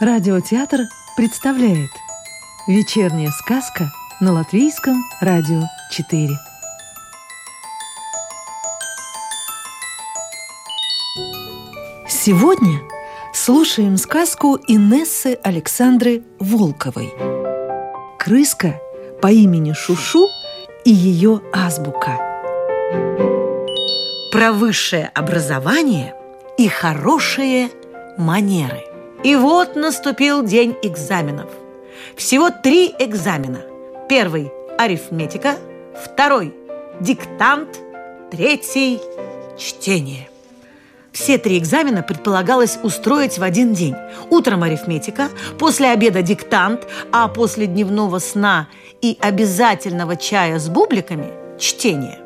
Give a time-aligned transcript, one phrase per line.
[0.00, 0.82] Радиотеатр
[1.16, 1.90] представляет
[2.68, 3.90] Вечерняя сказка
[4.20, 6.38] на Латвийском радио 4
[12.08, 12.80] Сегодня
[13.34, 17.12] слушаем сказку Инессы Александры Волковой.
[18.20, 18.80] «Крыска
[19.20, 20.28] по имени Шушу
[20.84, 22.18] и ее азбука»
[24.30, 26.14] Про высшее образование
[26.56, 27.70] и хорошие
[28.16, 28.84] манеры.
[29.24, 31.50] И вот наступил день экзаменов.
[32.16, 33.62] Всего три экзамена.
[34.08, 35.56] Первый– арифметика,
[36.04, 36.54] второй–
[37.00, 37.80] диктант,
[38.30, 39.00] третий–
[39.58, 40.28] чтение.
[41.10, 43.96] Все три экзамена предполагалось устроить в один день.
[44.30, 48.68] Утром арифметика, после обеда диктант, а после дневного сна
[49.02, 52.20] и обязательного чая с бубликами– чтение.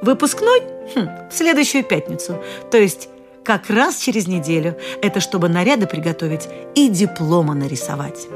[0.00, 0.62] Выпускной
[0.94, 3.08] хм, в следующую пятницу, то есть
[3.44, 4.76] как раз через неделю.
[5.02, 8.26] Это чтобы наряды приготовить и диплома нарисовать.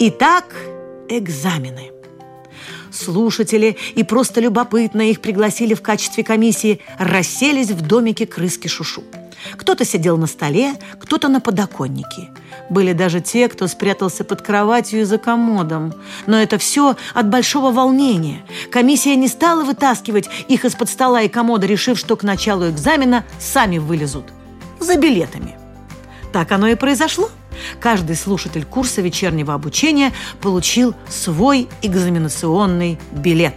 [0.00, 0.54] Итак,
[1.08, 1.90] экзамены.
[2.90, 9.02] Слушатели и просто любопытно их пригласили в качестве комиссии, расселись в домике крыски Шушу.
[9.52, 12.30] Кто-то сидел на столе, кто-то на подоконнике.
[12.70, 15.92] Были даже те, кто спрятался под кроватью и за комодом.
[16.26, 18.44] Но это все от большого волнения.
[18.70, 23.78] Комиссия не стала вытаскивать их из-под стола и комода, решив, что к началу экзамена сами
[23.78, 24.24] вылезут.
[24.80, 25.58] За билетами.
[26.32, 27.30] Так оно и произошло.
[27.80, 33.54] Каждый слушатель курса вечернего обучения получил свой экзаменационный билет.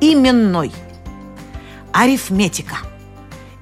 [0.00, 0.72] Именной.
[1.92, 2.76] Арифметика.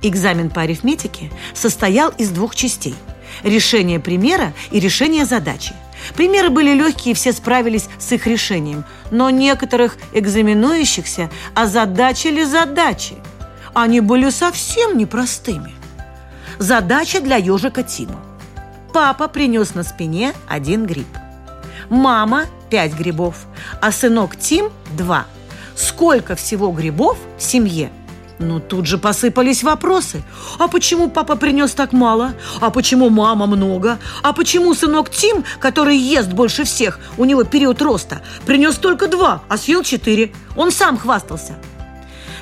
[0.03, 2.97] Экзамен по арифметике состоял из двух частей–
[3.45, 5.75] решение примера и решение задачи.
[6.17, 13.15] Примеры были легкие, все справились с их решением, но некоторых экзаменующихся озадачили задачи.
[13.73, 15.73] Они были совсем непростыми.
[16.59, 18.21] Задача для ежика Тима.
[18.93, 21.07] Папа принес на спине один гриб.
[21.89, 23.47] Мама– пять грибов,
[23.81, 25.27] а сынок Тим– два.
[25.77, 27.91] Сколько всего грибов в семье–
[28.39, 30.23] ну, тут же посыпались вопросы.
[30.59, 32.35] А почему папа принес так мало?
[32.61, 33.99] А почему мама много?
[34.23, 39.43] А почему сынок Тим, который ест больше всех, у него период роста, принес только два,
[39.49, 40.33] а съел четыре?
[40.57, 41.57] Он сам хвастался.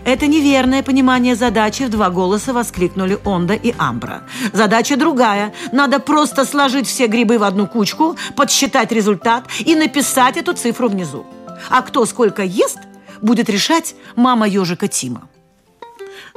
[0.04, 4.22] Это неверное понимание задачи в два голоса воскликнули Онда и Амбра.
[4.52, 5.52] Задача другая.
[5.72, 11.26] Надо просто сложить все грибы в одну кучку, подсчитать результат и написать эту цифру внизу.
[11.68, 12.78] А кто сколько ест,
[13.20, 15.28] будет решать мама ежика Тима.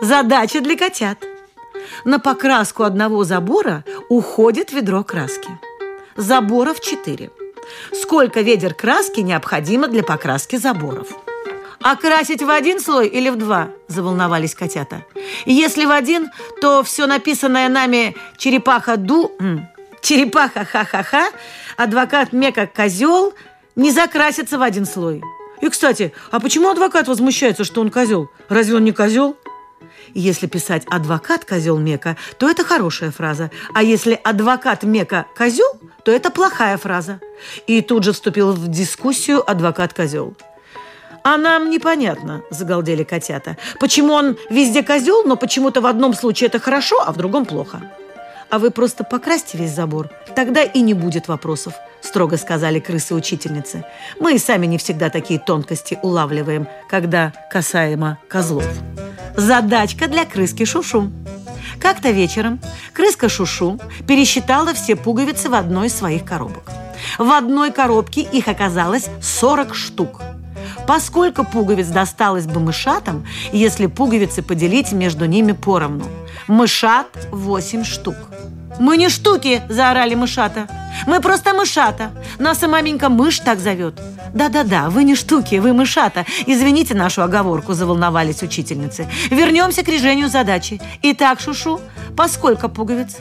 [0.02, 1.18] Задача для котят.
[2.06, 5.50] На покраску одного забора уходит ведро краски.
[6.16, 7.32] Заборов четыре.
[7.94, 11.08] Сколько ведер краски необходимо для покраски заборов?
[11.82, 15.04] «Окрасить в один слой или в два?»– заволновались котята.
[15.46, 16.32] «Если в один,
[16.62, 19.34] то все написанное нами «черепаха ду»,
[20.02, 21.26] «черепаха ха-ха-ха»,
[21.76, 23.34] «адвокат мека козел»
[23.76, 25.22] не закрасится в один слой.
[25.62, 28.30] И, кстати, а почему адвокат возмущается, что он козел?
[28.48, 29.36] Разве он не козел?
[30.14, 33.52] Если писать «адвокат козел Мека», то это хорошая фраза.
[33.74, 35.68] А если «адвокат Мека козел»,
[36.04, 37.20] то это плохая фраза.
[37.68, 40.36] И тут же вступил в дискуссию адвокат козел.
[41.24, 43.58] «А нам непонятно»,– загалдели котята.
[43.80, 47.82] «Почему он везде козел, но почему-то в одном случае это хорошо, а в другом плохо?»
[48.50, 53.86] «А вы просто покрасьте весь забор, тогда и не будет вопросов»,– строго сказали крысы-учительницы.
[54.20, 58.68] «Мы и сами не всегда такие тонкости улавливаем, когда касаемо козлов».
[59.36, 61.12] Задачка для крыски Шушу.
[61.80, 62.60] Как-то вечером
[62.94, 66.72] крыска Шушу пересчитала все пуговицы в одной из своих коробок.
[67.18, 70.22] В одной коробке их оказалось 40 штук.
[70.88, 76.06] Поскольку пуговиц досталось бы мышатам, если пуговицы поделить между ними поровну?
[76.48, 78.16] Мышат 8 штук.
[78.80, 80.68] «Мы не штуки!»– заорали мышата.
[81.08, 82.12] «Мы просто мышата.
[82.40, 84.00] Нас и маменька мышь так зовет».
[84.34, 86.26] «Да-да-да, вы не штуки, вы мышата.
[86.48, 89.08] Извините нашу оговорку»,– заволновались учительницы.
[89.30, 90.82] «Вернемся к решению задачи.
[91.04, 91.80] Итак, Шушу,
[92.18, 93.18] поскольку пуговиц?»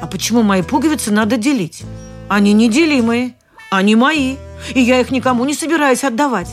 [0.00, 1.82] «А почему мои пуговицы надо делить?
[2.28, 3.34] Они неделимые.
[3.70, 4.36] Они мои.
[4.74, 6.48] И я их никому не собираюсь отдавать».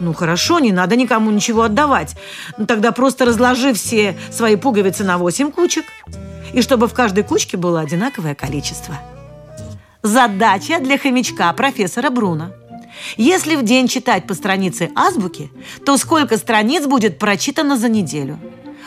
[0.00, 2.16] Ну хорошо, не надо никому ничего отдавать.
[2.66, 5.84] Тогда просто разложи все свои пуговицы на восемь кучек
[6.52, 8.98] и чтобы в каждой кучке было одинаковое количество.
[10.02, 12.52] Задача для хомячка профессора Бруна.
[13.16, 15.50] Если в день читать по странице азбуки,
[15.84, 18.38] то сколько страниц будет прочитано за неделю?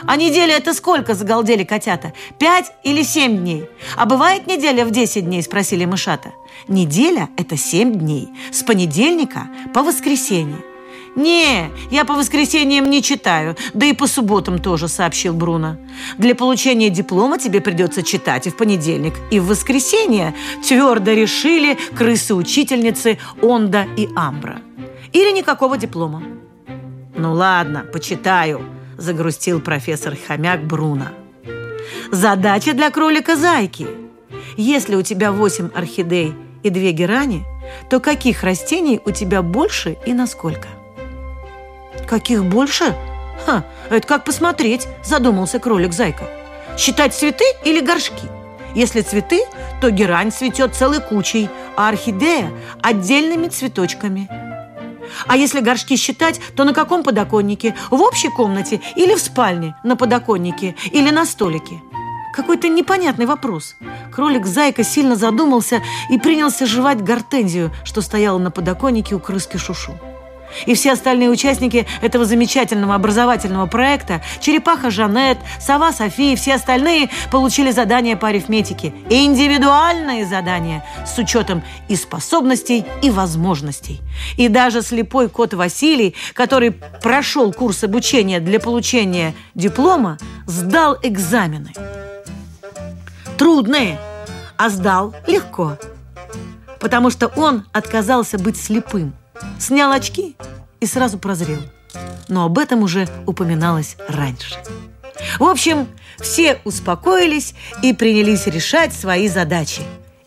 [0.05, 2.13] А неделя это сколько, загалдели котята?
[2.37, 3.65] Пять или семь дней?
[3.95, 6.31] А бывает неделя в десять дней, спросили мышата.
[6.67, 10.57] Неделя– это семь дней, с понедельника по воскресенье.
[11.15, 15.77] «Не, я по воскресеньям не читаю, да и по субботам тоже»,— сообщил Бруно.
[16.17, 20.33] «Для получения диплома тебе придется читать и в понедельник, и в воскресенье»,—
[20.67, 24.61] твердо решили крысы-учительницы Онда и Амбра.
[25.11, 26.23] «Или никакого диплома».
[27.15, 28.63] «Ну ладно, почитаю»,—
[28.97, 31.09] загрустил профессор Хомяк Бруно.
[32.11, 33.87] «Задача для кролика-зайки.
[34.57, 36.33] Если у тебя восемь орхидей
[36.63, 37.43] и две герани,
[37.91, 40.67] то каких растений у тебя больше и насколько?»
[42.07, 42.95] Каких больше?
[43.45, 46.25] Ха, это как посмотреть, задумался кролик-зайка.
[46.77, 48.27] Считать цветы или горшки?
[48.75, 49.43] Если цветы,
[49.81, 52.51] то герань цветет целой кучей, а орхидея–
[52.81, 54.27] отдельными цветочками.
[55.27, 57.75] А если горшки считать, то на каком подоконнике?
[57.91, 61.81] В общей комнате или в спальне на подоконнике или на столике?
[62.33, 63.75] Какой-то непонятный вопрос.
[64.11, 69.93] Кролик-зайка сильно задумался и принялся жевать гортензию, что стояла на подоконнике у крыски Шушу.
[70.65, 77.09] И все остальные участники этого замечательного образовательного проекта Черепаха Жанет, Сова София и все остальные
[77.31, 78.93] получили задания по арифметике.
[79.09, 84.01] Индивидуальные задания с учетом и способностей, и возможностей.
[84.37, 91.73] И даже слепой кот Василий, который прошел курс обучения для получения диплома, сдал экзамены.
[93.37, 93.99] Трудные,
[94.57, 95.77] а сдал легко.
[96.79, 99.13] Потому что он отказался быть слепым–
[99.59, 100.35] снял очки
[100.79, 101.61] и сразу прозрел.
[102.27, 104.55] Но об этом уже упоминалось раньше.
[105.39, 105.87] В общем,
[106.19, 109.81] все успокоились и принялись решать свои задачи.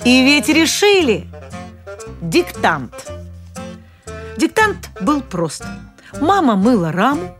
[0.05, 1.27] И ведь решили!
[2.21, 3.11] Диктант.
[4.37, 5.65] Диктант был прост.
[6.21, 7.37] Мама мыла раму,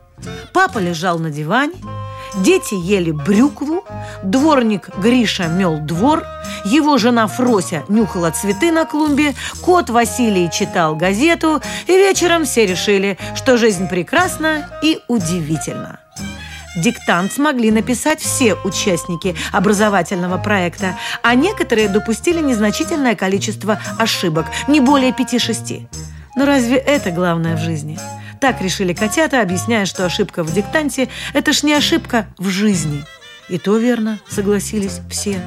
[0.53, 1.75] папа лежал на диване–
[2.43, 3.83] Дети ели брюкву,
[4.23, 6.23] дворник Гриша мел двор,
[6.65, 13.17] его жена Фрося нюхала цветы на клумбе, кот Василий читал газету, и вечером все решили,
[13.35, 15.99] что жизнь прекрасна и удивительна.
[16.75, 25.11] Диктант смогли написать все участники образовательного проекта, а некоторые допустили незначительное количество ошибок, не более
[25.11, 25.87] пяти-шести.
[26.35, 27.97] Но разве это главное в жизни?
[28.39, 33.03] Так решили котята, объясняя, что ошибка в диктанте– это ж не ошибка в жизни.
[33.49, 35.41] И то верно, согласились все.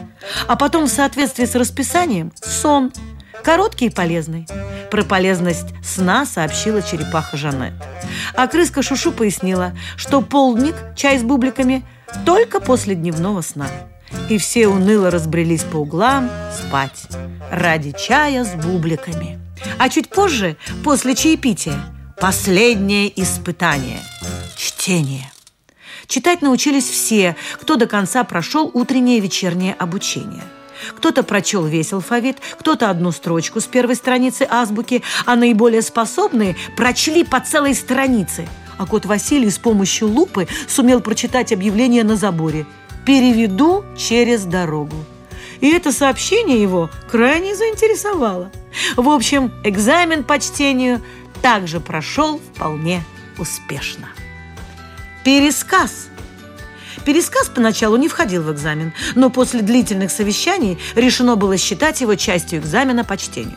[0.49, 2.93] А потом в соответствии с расписанием– сон.
[3.45, 4.47] Короткий и полезный.
[4.91, 7.75] Про полезность сна сообщила черепаха Жанет.
[8.35, 11.85] А крыска Шушу пояснила, что полдник, чай с бубликами,
[12.27, 13.69] только после дневного сна.
[14.29, 17.07] И все уныло разбрелись по углам спать
[17.51, 19.39] ради чая с бубликами.
[19.79, 21.81] А чуть позже, после чаепития,
[22.21, 24.03] Последнее испытание–
[24.57, 25.33] чтение.
[26.07, 30.43] Читать научились все, кто до конца прошел утреннее и вечернее обучение.
[30.99, 37.25] Кто-то прочел весь алфавит, кто-то одну строчку с первой страницы азбуки, а наиболее способные прочли
[37.25, 38.47] по целой странице.
[38.77, 42.67] А кот Василий с помощью лупы сумел прочитать объявление на заборе
[43.07, 44.97] «Переведу через дорогу».
[45.61, 48.51] И это сообщение его крайне заинтересовало.
[48.97, 51.01] В общем, экзамен по чтению–
[51.43, 53.03] также прошел вполне
[53.39, 54.09] успешно.
[55.25, 56.09] Пересказ.
[57.05, 62.61] Пересказ поначалу не входил в экзамен, но после длительных совещаний решено было считать его частью
[62.61, 63.57] экзамена по чтению.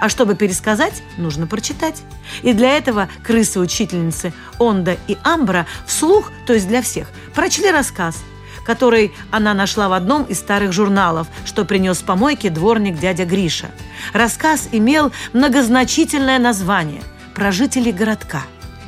[0.00, 2.02] А чтобы пересказать, нужно прочитать.
[2.42, 8.16] И для этого крысы-учительницы Онда и Амбра вслух, то есть для всех, прочли рассказ,
[8.64, 13.70] который она нашла в одном из старых журналов, что принес помойки дворник дядя Гриша.
[14.12, 17.02] Рассказ имел многозначительное название–
[17.36, 18.42] про жителей городка.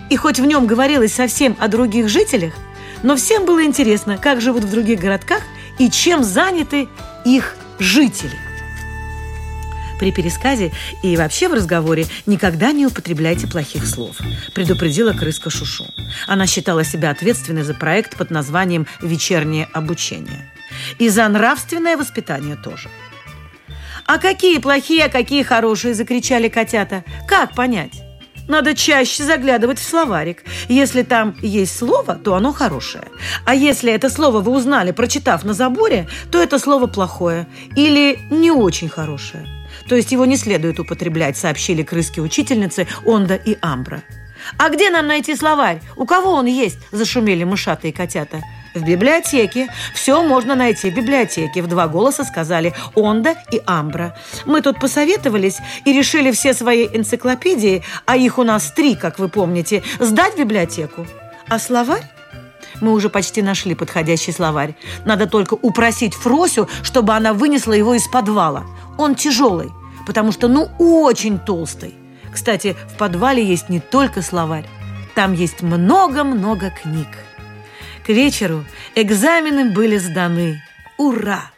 [0.08, 2.54] И хоть в нем говорилось совсем о других жителях,
[3.02, 5.42] но всем было интересно, как живут в других городках
[5.78, 6.88] и чем заняты
[7.26, 8.36] их жители.
[10.00, 14.16] При пересказе и вообще в разговоре никогда не употребляйте плохих слов,
[14.54, 15.86] предупредила крыска Шушу.
[16.26, 20.50] Она считала себя ответственной за проект под названием «Вечернее обучение».
[20.98, 22.88] И за нравственное воспитание тоже.
[24.06, 27.04] «А какие плохие, а какие хорошие!»– закричали котята.
[27.26, 28.07] «Как понять?»
[28.48, 30.42] Надо чаще заглядывать в словарик.
[30.68, 33.04] Если там есть слово, то оно хорошее.
[33.44, 38.50] А если это слово вы узнали, прочитав на заборе, то это слово плохое или не
[38.50, 39.46] очень хорошее.
[39.88, 44.02] То есть его не следует употреблять, сообщили крыски-учительницы Онда и Амбра.
[44.56, 45.82] «А где нам найти словарь?
[45.96, 48.40] У кого он есть?»– зашумели мышатые котята–
[48.78, 49.68] в библиотеке.
[49.94, 51.62] Все можно найти в библиотеке.
[51.62, 54.16] В два голоса сказали Онда и Амбра.
[54.47, 59.28] Мы тут посоветовались и решили все свои энциклопедии, а их у нас три, как вы
[59.28, 61.06] помните, сдать в библиотеку.
[61.49, 62.04] А словарь?
[62.80, 64.75] Мы уже почти нашли подходящий словарь.
[65.04, 68.64] Надо только упросить Фросю, чтобы она вынесла его из подвала.
[68.97, 69.70] Он тяжелый,
[70.06, 71.94] потому что ну очень толстый.
[72.32, 74.66] Кстати, в подвале есть не только словарь,
[75.14, 77.08] там есть много-много книг.
[78.08, 80.62] К вечеру экзамены были сданы.
[80.96, 81.50] Ура!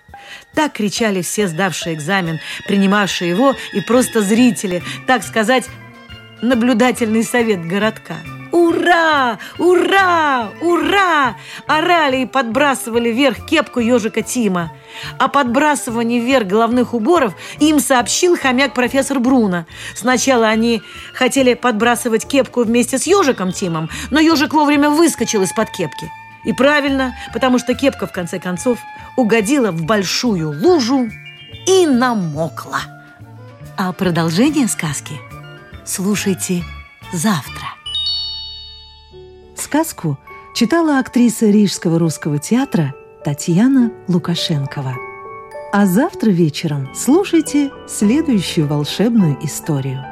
[0.53, 5.69] Так кричали все сдавшие экзамен, принимавшие его и просто зрители, так сказать,
[6.43, 8.17] наблюдательный совет городка.
[8.51, 9.39] «Ура!
[9.59, 10.51] Ура!
[10.61, 11.37] Ура!»
[11.69, 14.73] Орали и подбрасывали вверх кепку ежика Тима.
[15.21, 19.67] О подбрасывании вверх головных уборов им сообщил хомяк профессор Бруно.
[19.95, 20.83] Сначала они
[21.15, 26.11] хотели подбрасывать кепку вместе с ежиком Тимом, но ежик вовремя выскочил из-под кепки.
[26.45, 28.79] И правильно, потому что кепка, в конце концов,
[29.17, 31.09] угодила в большую лужу
[31.67, 32.81] и намокла.
[33.77, 35.15] А продолжение сказки
[35.85, 36.63] слушайте
[37.13, 37.75] завтра.
[39.57, 40.19] Сказку
[40.55, 42.95] читала актриса Рижского русского театра
[43.25, 44.95] Татьяна Лукашенкова.
[45.73, 50.10] А завтра вечером слушайте следующую волшебную историю.